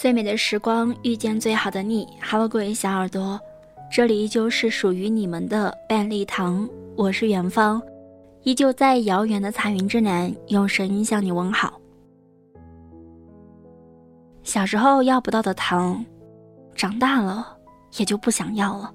[0.00, 3.38] 最美的时光遇见最好的你，Hello，各位小耳朵，
[3.92, 7.82] 这里依旧是属于你们的半粒糖，我是远方，
[8.42, 11.78] 依旧在遥远的彩云之南，用声音向你问好。
[14.42, 16.02] 小时候要不到的糖，
[16.74, 17.54] 长大了
[17.98, 18.90] 也就不想要了。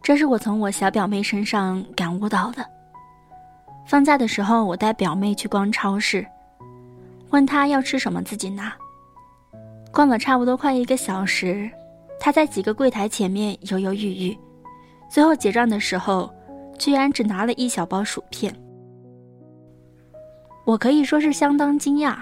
[0.00, 2.64] 这是我从我小表妹身上感悟到的。
[3.88, 6.24] 放假的时候，我带表妹去逛超市，
[7.30, 8.72] 问她要吃什么，自己拿。
[9.92, 11.70] 逛了差不多快一个小时，
[12.18, 14.38] 他在几个柜台前面犹犹豫豫，
[15.10, 16.32] 最后结账的时候，
[16.78, 18.54] 居然只拿了一小包薯片。
[20.64, 22.16] 我可以说是相当惊讶。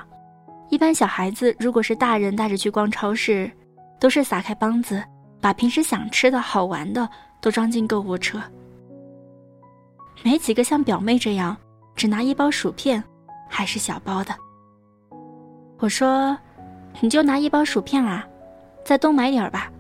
[0.69, 3.49] 一般小孩子如果是大人带着去逛超市，
[4.01, 5.03] 都是撒开膀子，
[5.41, 7.09] 把平时想吃的好玩的
[7.41, 8.43] 都装进购物车。
[10.25, 11.57] 没几个像表妹这样，
[11.95, 13.03] 只拿一包薯片，
[13.49, 14.35] 还是小包的。
[15.79, 16.37] 我说。
[17.01, 18.27] 你就拿一包薯片啊，
[18.85, 19.71] 再多买点吧。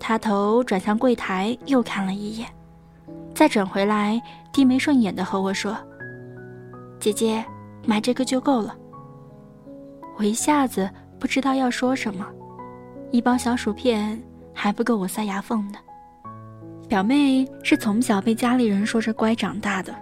[0.00, 2.48] 他头转向柜台，又看了一眼，
[3.34, 4.20] 再转回来，
[4.52, 5.76] 低眉顺眼的和我说
[6.98, 7.44] ：“姐姐，
[7.84, 8.74] 买这个就够了。”
[10.16, 12.26] 我一下子不知道要说什么，
[13.10, 14.20] 一包小薯片
[14.54, 15.78] 还不够我塞牙缝的。
[16.88, 19.94] 表妹是从小被家里人说着乖长大的，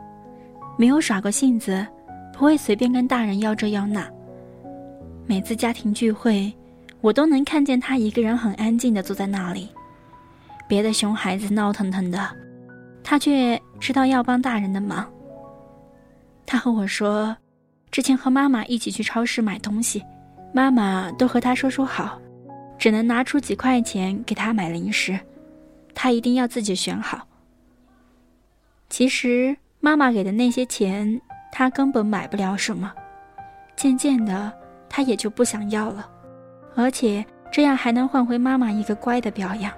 [0.78, 1.84] 没有耍过性子，
[2.32, 4.06] 不会随便跟大人要这要那。
[5.28, 6.54] 每次家庭聚会，
[7.00, 9.68] 我都能看见他一个人很安静的坐在那里，
[10.68, 12.30] 别的熊孩子闹腾腾的，
[13.02, 15.04] 他却知道要帮大人的忙。
[16.46, 17.36] 他和我说，
[17.90, 20.00] 之前和妈妈一起去超市买东西，
[20.52, 22.20] 妈妈都和他说说好，
[22.78, 25.18] 只能拿出几块钱给他买零食，
[25.92, 27.26] 他一定要自己选好。
[28.88, 32.92] 其实妈妈给的那些钱，他根本买不了什么，
[33.74, 34.52] 渐渐的。
[34.88, 36.08] 他也就不想要了，
[36.74, 39.72] 而且这样还能换回妈妈一个乖的表扬。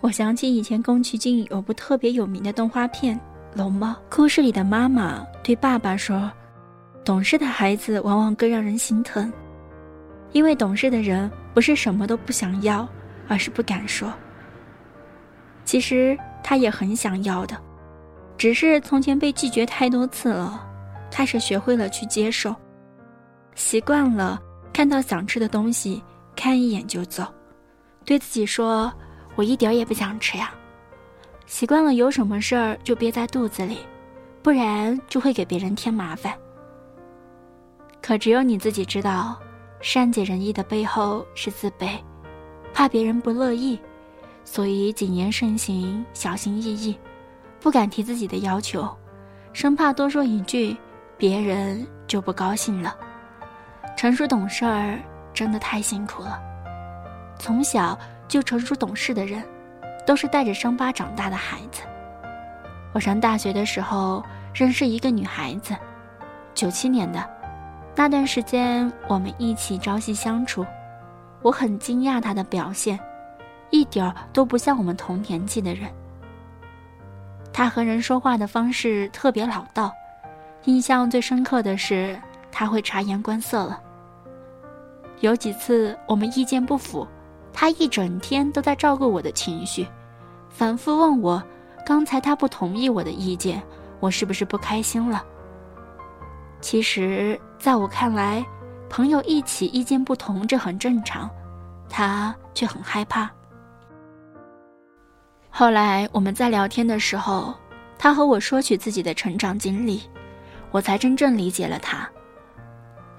[0.00, 3.14] 我想起以前宫崎骏有部特别有名的动画片
[3.54, 6.30] 《龙猫》，故事里的妈妈对爸爸说
[7.04, 9.30] ：“懂事的孩子往往更让人心疼，
[10.32, 12.88] 因为懂事的人不是什么都不想要，
[13.28, 14.10] 而是不敢说。
[15.66, 17.54] 其实他也很想要的，
[18.38, 20.66] 只是从前被拒绝太多次了。”
[21.12, 22.54] 开始学会了去接受，
[23.54, 24.40] 习惯了
[24.72, 26.02] 看到想吃的东西，
[26.34, 27.24] 看一眼就走，
[28.04, 28.92] 对自己说
[29.36, 30.52] ：“我一点也不想吃呀。”
[31.46, 33.78] 习惯了有什么事儿就憋在肚子里，
[34.42, 36.32] 不然就会给别人添麻烦。
[38.00, 39.38] 可只有你自己知道，
[39.80, 41.98] 善解人意的背后是自卑，
[42.72, 43.78] 怕别人不乐意，
[44.44, 46.96] 所以谨言慎行，小心翼翼，
[47.60, 48.88] 不敢提自己的要求，
[49.52, 50.76] 生怕多说一句。
[51.18, 52.96] 别人就不高兴了。
[54.00, 54.98] 成熟懂事儿
[55.34, 56.40] 真的太辛苦了。
[57.38, 59.44] 从小就成熟懂事的人，
[60.06, 61.82] 都是带着伤疤长大的孩子。
[62.94, 64.24] 我上大学的时候
[64.54, 65.76] 认识一个女孩子，
[66.54, 67.22] 九七年的，
[67.94, 70.64] 那段时间我们一起朝夕相处，
[71.42, 72.98] 我很惊讶她的表现，
[73.68, 75.90] 一点儿都不像我们同年纪的人。
[77.52, 79.92] 她和人说话的方式特别老道。
[80.64, 82.18] 印象最深刻的是，
[82.50, 83.78] 他会察言观色了。
[85.20, 87.06] 有几次我们意见不符，
[87.52, 89.86] 他一整天都在照顾我的情绪，
[90.48, 91.42] 反复问我：
[91.84, 93.62] 刚才他不同意我的意见，
[94.00, 95.24] 我是不是不开心了？
[96.60, 98.44] 其实，在我看来，
[98.88, 101.28] 朋友一起意见不同，这很正常，
[101.88, 103.30] 他却很害怕。
[105.50, 107.54] 后来我们在聊天的时候，
[107.98, 110.02] 他和我说起自己的成长经历。
[110.72, 112.08] 我才真正理解了他。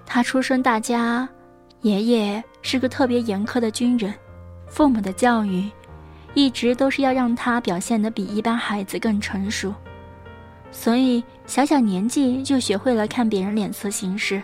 [0.06, 1.28] 他出身大家，
[1.82, 4.14] 爷爷是个特别严苛的军人，
[4.68, 5.70] 父母的教育
[6.36, 9.74] 一直都是要让他表现得比一般孩子更成熟，
[10.72, 14.42] 所以小小年纪就学会了看别人脸色行事，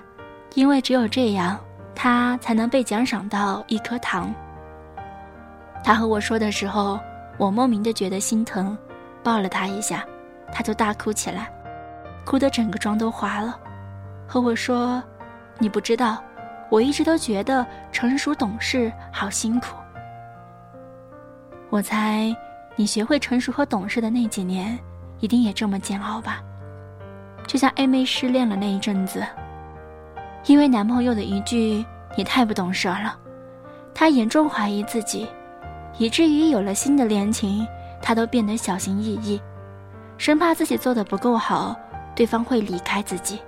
[0.55, 1.59] 因为只有这样，
[1.93, 4.33] 他才能被奖赏到一颗糖。
[5.83, 6.99] 他和我说的时候，
[7.37, 8.75] 我莫名的觉得心疼，
[9.23, 10.03] 抱了他一下，
[10.51, 11.53] 他就大哭起来。
[12.25, 13.57] 哭得整个妆都花了，
[14.27, 15.01] 和我说
[15.59, 16.21] ：“你不知道，
[16.69, 19.75] 我一直都觉得成熟懂事好辛苦。”
[21.69, 22.35] 我猜，
[22.75, 24.77] 你学会成熟和懂事的那几年，
[25.19, 26.41] 一定也这么煎熬吧？
[27.45, 29.25] 就像 A 妹失恋了那一阵子，
[30.45, 31.85] 因为男朋友的一句
[32.17, 33.17] “你太不懂事了”，
[33.93, 35.27] 她严重怀疑自己，
[35.97, 37.65] 以至于有了新的恋情，
[38.01, 39.41] 她都变得小心翼翼，
[40.17, 41.75] 生怕自己做的不够好。
[42.15, 43.39] 对方会离开自己，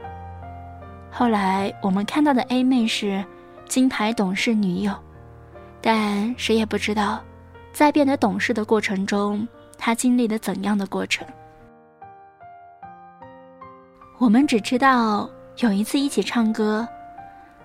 [1.11, 3.23] 后来我们看到的 A 妹是
[3.67, 4.94] 金牌董事女友，
[5.81, 7.21] 但谁也不知道，
[7.73, 9.47] 在变得懂事的过程中，
[9.77, 11.27] 她经历了怎样的过程。
[14.17, 16.88] 我们只知道有一次一起唱歌，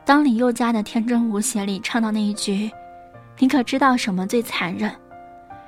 [0.05, 2.71] 当林宥嘉的《天真无邪》里唱到那一句
[3.39, 4.91] ：“你可知道什么最残忍？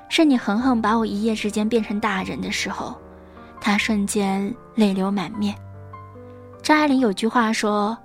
[0.09, 2.95] 是你狠狠把我一夜之间变成大人的时候。”
[3.59, 5.53] 他瞬间泪流满面。
[6.61, 7.97] 张爱玲有句话说：“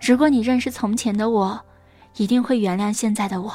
[0.00, 1.60] 如果你认识从前的我，
[2.16, 3.52] 一定会原谅现在的我。”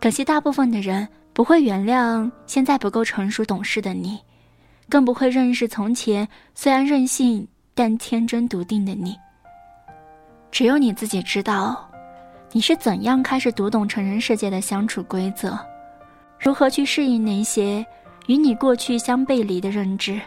[0.00, 4.18] 可惜大部分的人不会原谅现在不够成熟懂事的你，
[4.88, 9.16] 更不会认识从前虽然任性但天真笃定的你。
[10.50, 11.88] 只有你自己知道，
[12.52, 15.58] 你是怎样开始读懂成人世界的相处规则，
[16.38, 17.84] 如何去适应那些
[18.26, 20.20] 与你过去相背离的认知。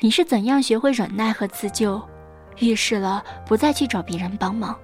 [0.00, 2.00] 你是怎样学会忍耐和自救，
[2.60, 4.76] 遇事了不再去找别人帮忙，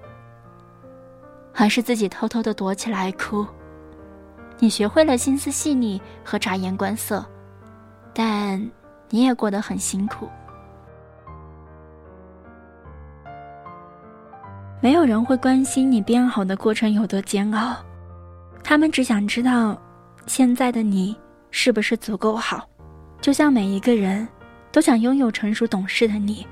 [1.55, 3.47] 而是自己偷偷的躲起来哭？
[4.59, 7.25] 你学会了心思细腻和察言观色，
[8.12, 8.61] 但
[9.11, 10.29] 你也过得很辛苦。
[14.81, 17.77] 没有人会关心你变好的过程有多煎熬，
[18.62, 19.77] 他们只想知道
[20.27, 21.17] 现在的你
[21.50, 22.69] 是不是足够好，
[23.20, 24.27] 就像每一个人。
[24.73, 26.44] 都想拥有成熟懂事的你，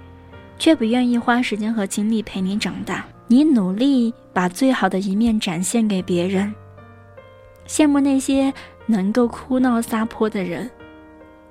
[0.63, 3.05] 却不愿意花时间和精力陪你长大。
[3.27, 6.55] 你努力把最好的一面展现给别人，
[7.67, 8.55] 羡慕那些
[8.87, 10.71] 能够哭闹撒泼的人，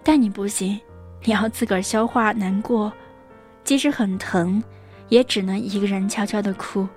[0.01, 0.79] 但你不行，
[1.25, 2.89] 你要自个儿消化难过，
[3.65, 4.63] 即使很疼，
[5.09, 6.87] 也只能一个人悄悄的哭。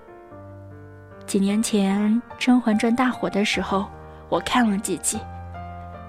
[1.26, 2.00] 几年前
[2.38, 3.86] 《甄嬛传》大火的时候，
[4.28, 5.18] 我看了几集，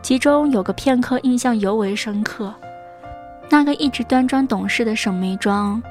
[0.04, 2.54] 其中有个片刻印象尤为深刻。
[3.50, 5.82] 那个一直端庄懂事的沈眉庄，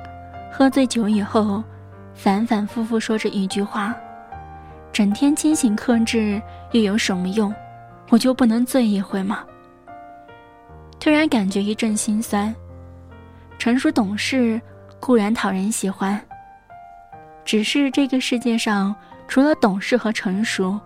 [0.56, 1.64] 喝醉酒以后，
[2.14, 3.92] 反反复复说着一句话
[4.92, 6.40] ：“整天清醒克制
[6.70, 7.52] 又有什么用？
[8.08, 9.44] 我就不能醉一回吗？”
[11.00, 12.54] 突然感觉一阵心酸。
[13.58, 14.60] 成熟懂事
[15.00, 16.20] 固然讨人喜欢，
[17.44, 18.94] 只是这个世界上
[19.26, 20.78] 除了懂事和成熟，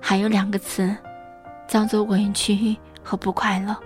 [0.00, 0.96] 还有两个词，
[1.66, 3.76] 叫做委屈和不快乐。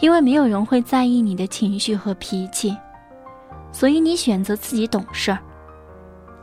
[0.00, 2.74] 因为没有人会在意你的情绪和脾气，
[3.76, 5.36] 所以你选择自己懂事儿；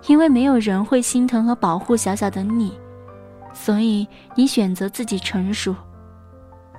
[0.06, 2.78] 因为没有人会心疼和保护小小的你，
[3.52, 5.76] 所以你选择自己成熟。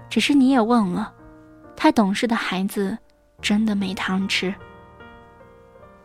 [0.08, 1.12] 只是你也忘了，
[1.74, 2.96] 太懂事的孩子
[3.42, 4.54] 真的没糖吃。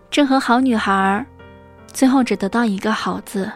[0.09, 1.23] 这和好女孩，
[1.85, 3.51] 最后只得到一个好字，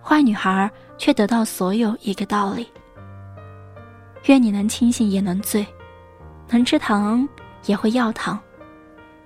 [0.00, 2.68] 坏女孩却得到所有一个道理。
[4.26, 5.66] 愿你能清醒也能醉。
[6.48, 7.28] 能吃糖
[7.66, 8.38] 也会要糖，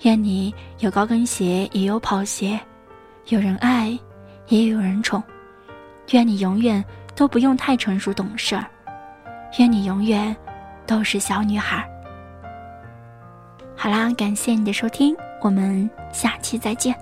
[0.03, 2.59] 愿你有高跟鞋也有跑鞋，
[3.29, 3.97] 有人爱
[4.49, 5.23] 也有人宠，
[6.11, 6.85] 愿你永远
[7.15, 8.67] 都不用太成熟懂事儿，
[9.59, 10.35] 愿你永远
[10.87, 11.89] 都是小女孩。
[13.77, 16.93] 好啦，感谢你的收听，我们下期再见。